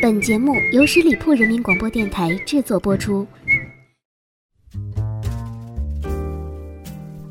[0.00, 3.26] 本节目由十里铺人民广播电台制作播出。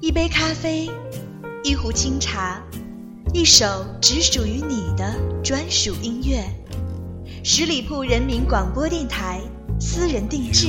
[0.02, 0.90] 一杯咖啡，
[1.64, 2.62] 一壶清茶，
[3.34, 6.44] 一首只属于你的专属音乐。
[7.44, 9.40] 十里铺人民广播电台，
[9.80, 10.68] 私人定制，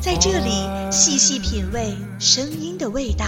[0.00, 0.50] 在这里
[0.92, 3.26] 细细品味声音的味道。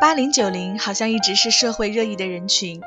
[0.00, 2.80] 八零九零好像一直是社会热议的人群，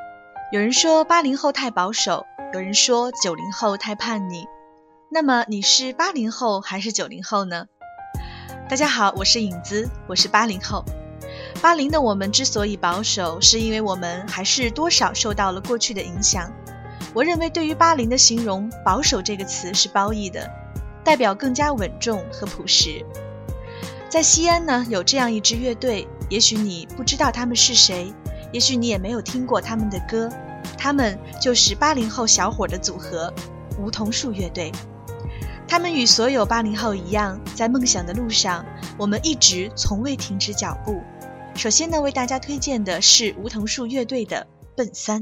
[0.54, 4.46] 有人说八零后太保守，有人说九零后太叛逆。
[5.12, 7.66] 那么你是八零后还是九零后呢？
[8.70, 10.86] 大家好，我是影子，我是八零后。
[11.62, 16.50] 八零的我们之所以保守，是因为我们还是多少受到了过去的影响。
[17.14, 20.50] 我认为对于八零的形容“保守”这个词是褒义的，
[21.04, 23.06] 代表更加稳重和朴实。
[24.10, 26.08] 在西安呢，有这样一支乐队。
[26.30, 28.14] 也许你不知道他们是谁，
[28.54, 30.30] 也许你也没有听过他们的歌，
[30.78, 33.34] 他们就是八零后小伙的组合——
[33.78, 34.72] 梧桐树乐队。
[35.68, 38.66] 他们与所有八零后一样，在梦想的路上，
[38.98, 41.02] 我们一直从未停止脚步。
[41.56, 44.48] 首先呢，为大家推荐的是梧桐树乐队的
[44.78, 45.22] 《奔三》。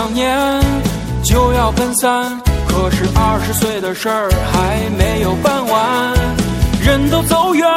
[0.00, 0.34] 两年
[1.22, 6.14] 就要奔三，可是二十岁的事儿还没有办完。
[6.82, 7.68] 人都走远，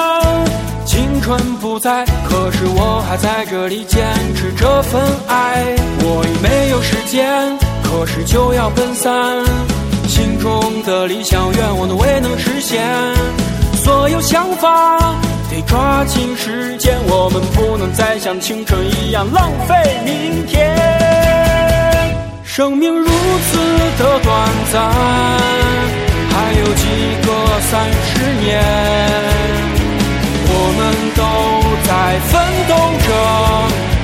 [0.85, 4.01] 青春不在，可是我还在这里坚
[4.37, 5.65] 持这份爱。
[5.99, 7.27] 我已没有时间，
[7.83, 9.43] 可是就要奔三，
[10.07, 12.81] 心中的理想愿望都未能实现，
[13.83, 14.97] 所有想法
[15.51, 19.75] 得抓紧时间，我们不能再像青春一样浪费
[20.05, 20.92] 明天。
[22.55, 23.57] 生命如此
[23.97, 24.87] 的短暂，
[26.29, 26.85] 还有几
[27.25, 27.27] 个
[27.61, 28.61] 三十年，
[30.45, 30.79] 我们
[31.17, 31.19] 都
[31.81, 31.89] 在
[32.29, 32.31] 奋
[32.69, 32.71] 斗
[33.07, 33.09] 着，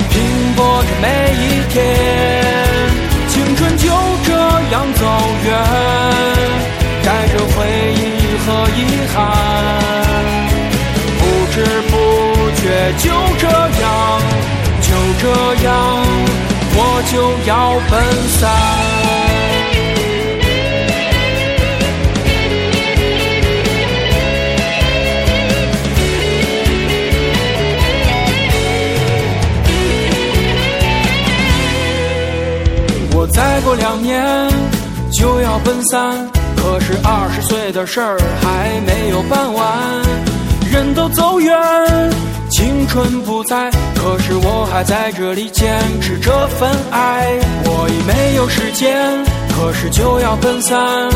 [0.09, 0.17] 拼
[0.55, 1.05] 搏着每
[1.37, 1.77] 一天。
[3.27, 3.85] 青春就
[4.25, 4.33] 这
[4.71, 5.05] 样走
[5.45, 5.47] 远，
[7.05, 7.53] 带着回
[7.93, 8.81] 忆和遗
[9.13, 9.15] 憾，
[11.19, 11.21] 不
[11.53, 11.55] 知
[11.91, 11.93] 不
[12.59, 12.65] 觉
[12.97, 13.05] 就
[13.37, 13.45] 这
[13.79, 13.87] 样，
[14.81, 14.89] 就
[15.21, 15.23] 这
[15.67, 15.98] 样。
[17.11, 18.49] 就要奔三。
[33.11, 34.23] 我再过两年
[35.11, 39.67] 就要奔三，可是二十岁的事儿还没有办完，
[40.71, 41.57] 人都走远。
[42.59, 47.25] 青春不在，可是我还在这里坚持这份爱。
[47.63, 48.99] 我已没有时间，
[49.55, 51.09] 可是就要奔三，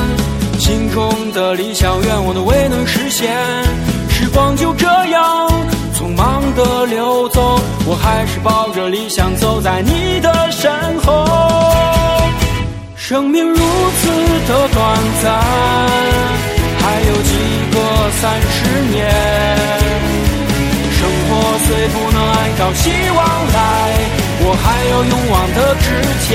[0.58, 3.36] 心中的理想愿望都未能实现。
[4.10, 5.50] 时光就这样
[5.94, 11.28] 匆忙的流走，我还是抱着理想走在你的身后。
[12.96, 14.08] 生命如此
[14.48, 15.44] 的短暂，
[16.80, 17.34] 还有几
[17.74, 19.12] 个三十年。
[21.66, 23.18] 虽不能按照希望
[23.54, 23.58] 来，
[24.42, 25.86] 我还有勇往的志
[26.20, 26.33] 气。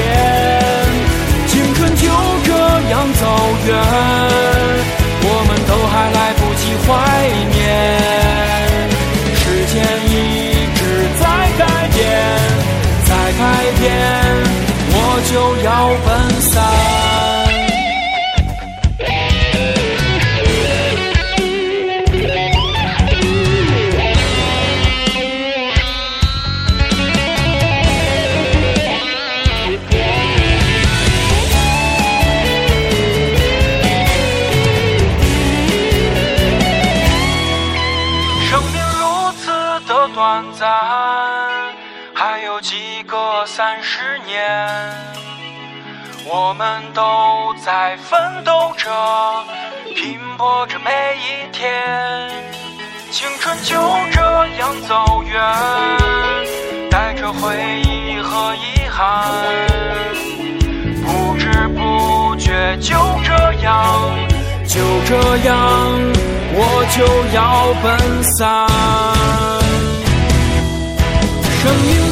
[46.31, 48.90] 我们都在奋斗着，
[49.94, 52.31] 拼搏着每一天，
[53.11, 53.76] 青春就
[54.12, 54.20] 这
[54.58, 55.40] 样走远，
[56.90, 59.32] 带着回忆和遗憾，
[61.06, 62.94] 不知不觉就
[63.25, 63.32] 这
[63.62, 63.75] 样，
[64.69, 65.17] 就这
[65.49, 65.56] 样，
[66.52, 68.69] 我就要奔散。
[71.61, 72.07] 生命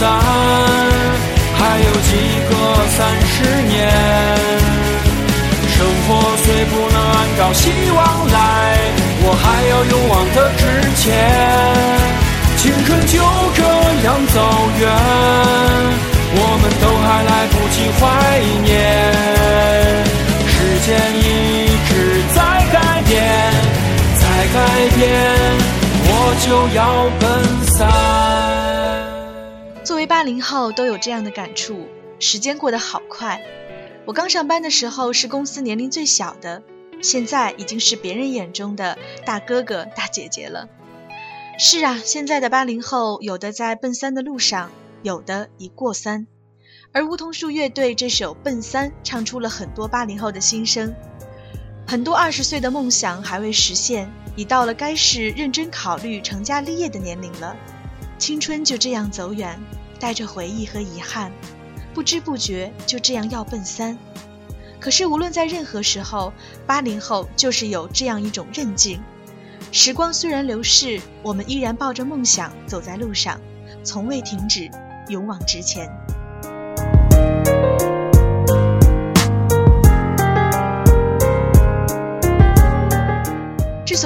[0.00, 0.08] 三，
[1.58, 2.08] 还有几
[2.48, 2.52] 个
[2.96, 2.98] 三
[3.28, 3.76] 十年，
[5.68, 5.76] 生
[6.08, 6.08] 活
[6.38, 7.98] 虽不能按照希望
[8.32, 8.40] 来，
[9.22, 10.62] 我还要勇往的之
[10.96, 11.04] 前，
[12.56, 13.20] 青春就
[13.54, 13.60] 这
[14.06, 14.40] 样走
[14.80, 14.88] 远，
[16.32, 18.00] 我们都还来不及怀
[18.64, 18.72] 念，
[20.48, 20.88] 时间
[21.18, 21.90] 一直
[22.34, 22.40] 在
[22.72, 22.74] 改
[23.06, 23.20] 变，
[24.16, 24.24] 在
[24.54, 24.58] 改
[24.96, 25.04] 变，
[26.08, 26.10] 我
[26.40, 26.80] 就要
[27.20, 27.22] 奔
[27.66, 28.59] 散。
[29.90, 31.88] 作为八零后，都有这样的感触：
[32.20, 33.42] 时间过得好快。
[34.06, 36.62] 我刚上班的时候是公司年龄最小的，
[37.02, 38.96] 现在已经是别人眼中的
[39.26, 40.68] 大哥哥、大姐姐了。
[41.58, 44.70] 是啊，现在的八零后，有的在奔三的路上，
[45.02, 46.28] 有的已过三。
[46.92, 50.94] 而梧桐树乐队这首《奔三》唱出了很多八零后的心声。
[51.88, 57.56] 很多二十岁的梦想还未实现，已到了该是认真考虑成家立业的年龄了。
[58.18, 59.58] 青春就这样走远，
[60.00, 61.30] 带着回忆和遗憾，
[61.94, 63.96] 不知不觉就这样要奔三。
[64.80, 66.32] 可是无论在任何时候，
[66.66, 68.98] 八零后就是有这样一种韧劲。
[69.70, 73.38] 时光虽然流逝，我们依然抱着梦想走在路上，
[73.84, 74.70] 从未停止，
[75.08, 75.86] 勇往直前。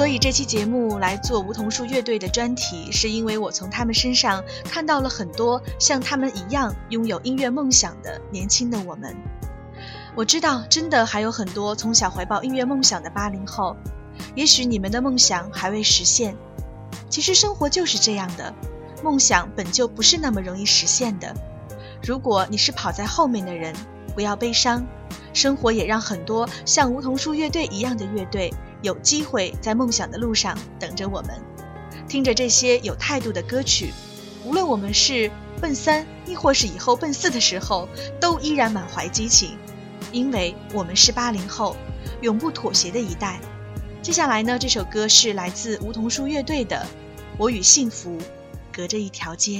[0.05, 9.15] 所以这期节目来做梧桐树乐队的专题，是因为我从他们身上看到了很多像他们一样拥有音乐梦想的年轻的我们。
[10.15, 13.75] 我知道，真的还有很多从小怀抱音乐梦想的八零后。
[14.35, 16.35] 也许你们的梦想还未实现，
[17.09, 18.53] 其实生活就是这样的，
[19.03, 21.33] 梦想本就不是那么容易实现的。
[22.03, 23.73] 如果你是跑在后面的人，
[24.13, 24.85] 不要悲伤，
[25.33, 28.53] 生活也让很多像梧桐树乐队一样的乐队
[28.85, 31.31] 有机会在梦想的路上等着我们。
[32.07, 33.91] 听着这些有态度的歌曲，
[34.45, 37.89] 无论我们是奔三，亦或是以后奔四的时候，
[38.21, 39.57] 都依然满怀激情，
[40.11, 41.75] 因为我们是八零后，
[42.21, 43.39] 永不妥协的一代。
[44.03, 46.77] 接下来呢，这首歌是来自梧桐树乐队的
[47.39, 48.19] 《我与幸福
[48.71, 49.59] 隔着一条街》。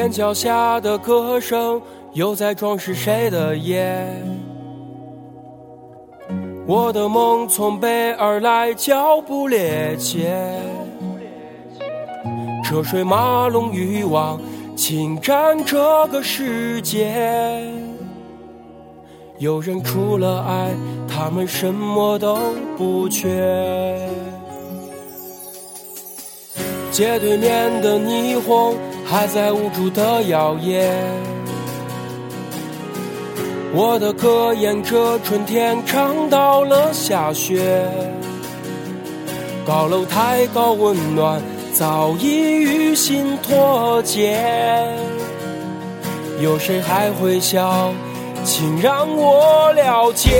[0.00, 1.78] 天桥下的歌声
[2.14, 4.02] 又在装饰谁的夜？
[6.66, 10.24] 我的梦从北而来，脚步趔趄。
[12.64, 14.40] 车水马龙，欲望
[14.74, 15.76] 侵占这
[16.06, 17.62] 个世界。
[19.36, 20.70] 有人除了爱，
[21.06, 22.38] 他们什么都
[22.78, 23.28] 不缺。
[26.90, 28.74] 街对面的霓虹。
[29.10, 30.88] 还在无助的摇曳，
[33.74, 37.88] 我的歌沿着春天唱到了下雪。
[39.66, 41.42] 高楼太高，温暖
[41.72, 44.38] 早已与心脱节。
[46.40, 47.92] 有谁还会笑？
[48.44, 50.30] 请让我了解。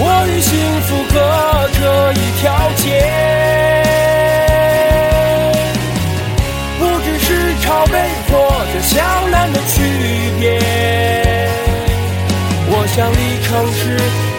[0.00, 1.18] 我与幸福隔
[1.80, 3.27] 着一条街。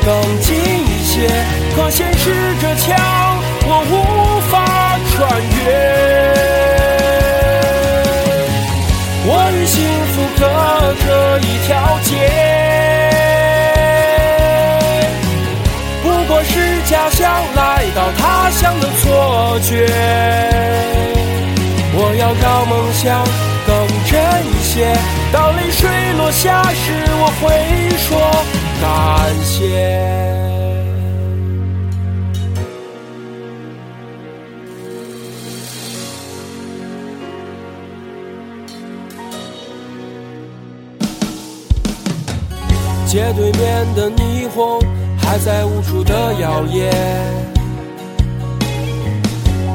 [0.05, 1.27] 更近一些，
[1.75, 2.87] 可现实这墙
[3.65, 3.93] 我无
[4.49, 4.53] 法
[5.11, 5.59] 穿越。
[9.25, 9.77] 我与幸
[10.13, 10.41] 福隔
[11.05, 11.07] 着
[11.39, 11.69] 一条
[12.03, 12.09] 街，
[16.01, 16.53] 不过是
[16.89, 17.19] 家乡
[17.55, 17.59] 来
[17.95, 19.85] 到他乡的错觉。
[21.91, 23.23] 我要让梦想
[23.67, 23.69] 更
[24.09, 24.95] 真一些，
[25.31, 27.43] 当泪水落下时，我会
[27.97, 28.07] 说
[28.81, 30.07] 感谢。
[43.05, 44.79] 街对面的霓虹
[45.17, 46.91] 还在无助的摇曳。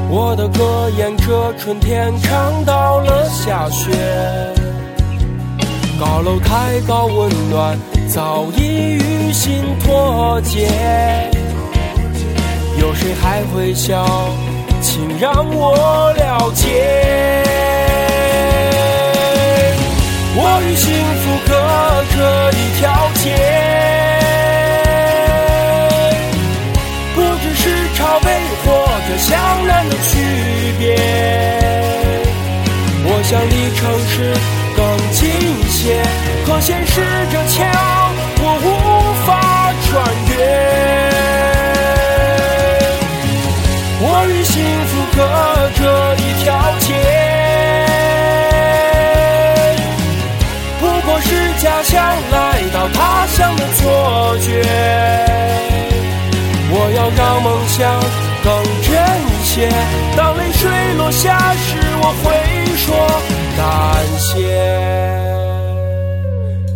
[0.08, 3.90] 我的歌沿着春天唱到了下雪，
[5.98, 7.76] 高楼太高，温暖
[8.08, 10.68] 早已与心脱节。
[12.80, 14.06] 有谁还会笑？
[14.80, 17.42] 请让我了解。
[20.36, 21.52] 我与幸福隔
[22.14, 22.18] 着
[22.52, 23.74] 一条街。
[29.06, 32.03] 着湘南的区别。
[33.24, 34.34] 想离城市
[34.76, 35.22] 更近
[35.70, 36.02] 些，
[36.46, 37.00] 可现实
[37.32, 37.66] 这墙
[38.36, 38.68] 我无
[39.24, 39.88] 法穿
[40.28, 40.32] 越。
[44.00, 44.52] 我与幸
[44.86, 45.18] 福隔
[45.80, 45.82] 着
[46.16, 46.46] 一条
[46.80, 46.86] 街，
[50.78, 51.28] 不过是
[51.62, 51.92] 家乡
[52.30, 52.34] 来
[52.74, 54.62] 到他乡的错觉。
[56.76, 57.80] 我要让梦想
[58.44, 58.52] 更
[58.82, 58.92] 真
[59.44, 59.66] 些，
[60.14, 60.60] 当泪水
[60.98, 62.94] 落下时，我会说
[63.56, 64.32] 感谢。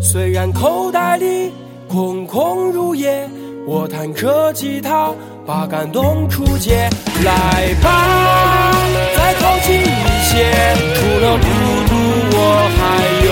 [0.01, 1.53] 虽然口袋里
[1.87, 3.29] 空空如也，
[3.67, 5.13] 我弹着吉他
[5.47, 6.89] 把感动出街。
[7.25, 8.73] 来吧，
[9.17, 9.85] 再靠近一
[10.23, 10.53] 些，
[10.95, 11.47] 除了孤
[11.89, 11.93] 独，
[12.33, 12.39] 我
[12.79, 12.81] 还
[13.27, 13.31] 有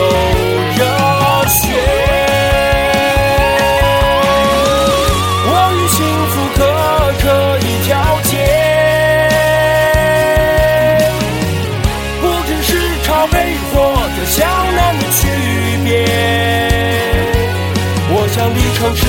[18.86, 19.06] 城市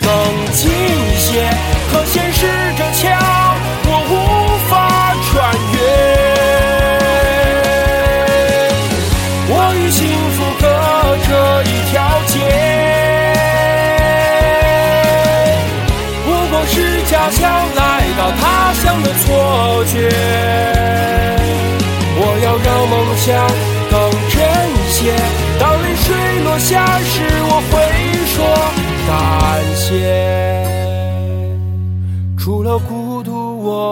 [0.00, 1.03] 更近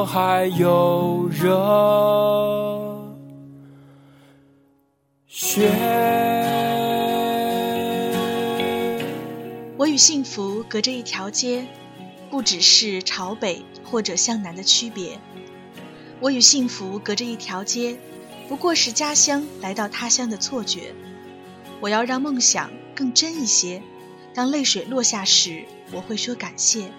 [0.03, 1.49] 我还有热
[5.29, 5.71] 血。
[9.77, 11.65] 我与幸福隔着一条街，
[12.33, 15.21] 不只是朝北或者向南的区别。
[16.19, 17.97] 我与幸福隔着一条街，
[18.49, 20.93] 不过是家乡来到他乡的错觉。
[21.81, 23.81] 我要让梦想更真一些。
[24.35, 26.91] 当泪水落下时，我会说感谢。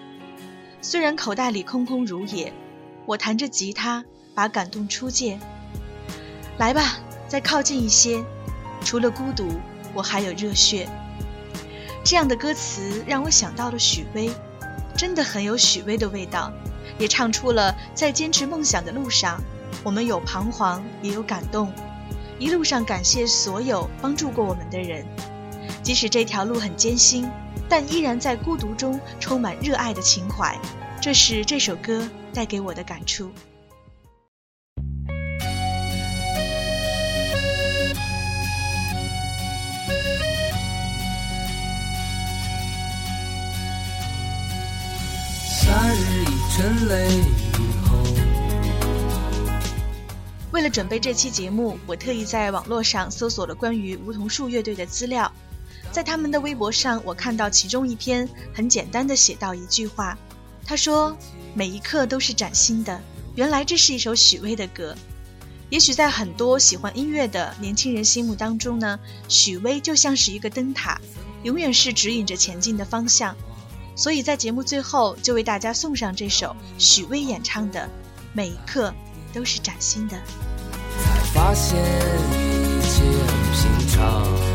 [0.80, 2.50] 虽然口袋里空空如也，
[3.06, 5.38] 我弹着吉他把感动出界。
[6.58, 8.24] 来吧，再靠近一些。
[8.84, 9.48] 除了孤独，
[9.94, 10.88] 我还有热血。
[12.04, 14.30] 这样的歌词让我想到了许巍，
[14.96, 16.52] 真的很有许巍的味道，
[16.98, 19.40] 也唱出了在坚持梦想的路上，
[19.82, 21.72] 我们有彷徨，也有感动。
[22.38, 25.06] 一路上感谢所有帮助过我们的人。
[25.82, 27.26] 即使这条路很艰辛，
[27.68, 30.58] 但依然在孤独中充满热爱的情怀，
[31.00, 33.30] 这是这首歌带给我的感触。
[45.46, 47.22] 夏日已沉泪
[47.84, 47.96] 后。
[50.52, 55.32] 为了准备这期节目，我特意在网络上搜索了关于梧桐树乐队的资料。
[55.90, 60.18] 在他们的微博上，我看到其中一篇很简单的写到一句话，
[60.66, 61.16] 他说
[61.54, 63.00] ：“每一刻都是崭新的。”
[63.36, 64.94] 原来这是一首许巍的歌。
[65.70, 71.00] 也许在很多喜欢音乐的年轻人心目当中呢，许巍就像是一个灯塔，
[71.42, 73.34] 永远是指引着前进的方向。
[73.96, 77.80] 所以在节目最后，就为大家送上这首许巍演唱的
[78.32, 78.94] 《每一刻
[79.32, 80.16] 都是崭新的》。
[81.02, 84.53] 才发现一切很平常。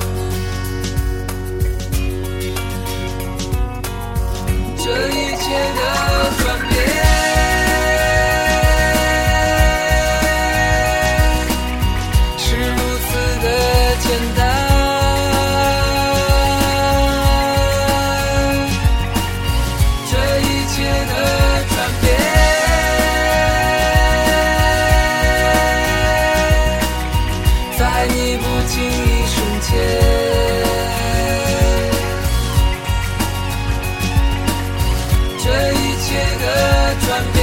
[36.96, 37.39] 转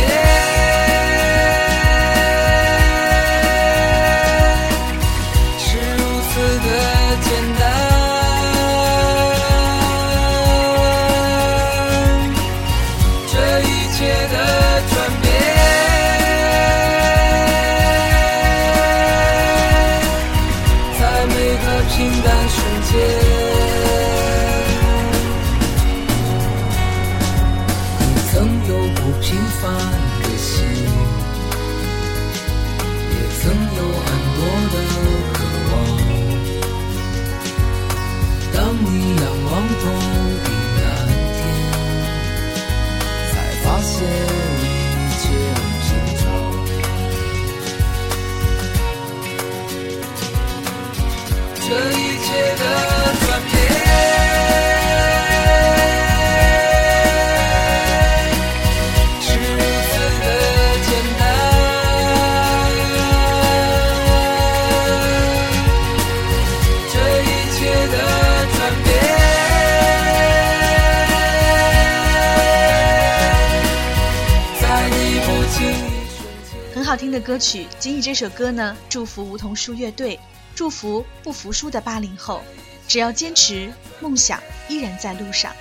[76.96, 80.18] 好听的歌曲，仅以这首歌呢，祝福梧桐树乐队，
[80.54, 82.40] 祝福不服输的八零后，
[82.88, 85.54] 只要坚持，梦想依然在路上。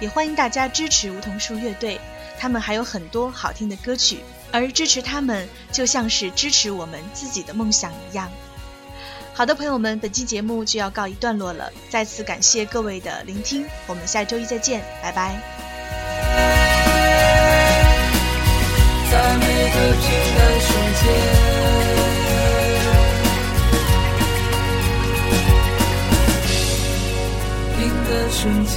[0.00, 2.00] 也欢迎大家支持梧桐树乐队，
[2.36, 8.28] 他们还有很多好听的歌曲，而支持他们就像是支持我们自己的梦想一样。
[9.34, 15.40] 好的，朋友们，本期节目就要告一段落了，再次感谢各位的聆听，我们下周一再见，拜拜。
[19.74, 21.02] 在每个平淡瞬间，
[27.78, 28.76] 平淡瞬间。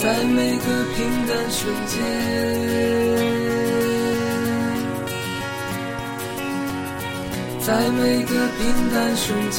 [0.00, 1.94] 在每个平淡瞬间，
[7.60, 8.62] 在每个平
[8.94, 9.58] 淡瞬间。